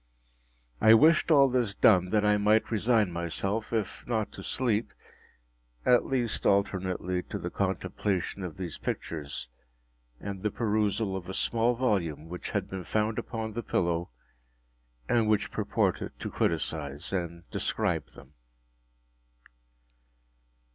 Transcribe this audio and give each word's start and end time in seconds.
I 0.81 0.95
wished 0.95 1.29
all 1.29 1.47
this 1.47 1.75
done 1.75 2.09
that 2.09 2.25
I 2.25 2.35
might 2.37 2.71
resign 2.71 3.11
myself, 3.11 3.71
if 3.71 4.03
not 4.07 4.31
to 4.31 4.41
sleep, 4.41 4.93
at 5.85 6.07
least 6.07 6.43
alternately 6.47 7.21
to 7.21 7.37
the 7.37 7.51
contemplation 7.51 8.43
of 8.43 8.57
these 8.57 8.79
pictures, 8.79 9.47
and 10.19 10.41
the 10.41 10.49
perusal 10.49 11.15
of 11.15 11.29
a 11.29 11.35
small 11.35 11.75
volume 11.75 12.29
which 12.29 12.49
had 12.49 12.67
been 12.67 12.83
found 12.83 13.19
upon 13.19 13.53
the 13.53 13.61
pillow, 13.61 14.09
and 15.07 15.27
which 15.27 15.51
purported 15.51 16.17
to 16.19 16.31
criticise 16.31 17.13
and 17.13 17.43
describe 17.51 18.07
them. 18.13 18.33